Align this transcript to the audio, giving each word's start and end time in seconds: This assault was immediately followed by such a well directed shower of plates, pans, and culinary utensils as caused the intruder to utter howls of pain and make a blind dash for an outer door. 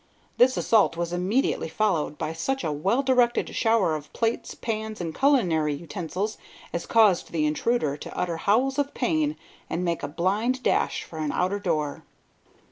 This 0.39 0.57
assault 0.57 0.97
was 0.97 1.13
immediately 1.13 1.69
followed 1.69 2.17
by 2.17 2.33
such 2.33 2.63
a 2.63 2.71
well 2.71 3.03
directed 3.03 3.55
shower 3.55 3.93
of 3.95 4.11
plates, 4.13 4.55
pans, 4.55 4.99
and 4.99 5.13
culinary 5.13 5.75
utensils 5.75 6.39
as 6.73 6.87
caused 6.87 7.31
the 7.31 7.45
intruder 7.45 7.95
to 7.97 8.17
utter 8.17 8.37
howls 8.37 8.79
of 8.79 8.95
pain 8.95 9.35
and 9.69 9.85
make 9.85 10.01
a 10.01 10.07
blind 10.07 10.63
dash 10.63 11.03
for 11.03 11.19
an 11.19 11.31
outer 11.31 11.59
door. 11.59 12.03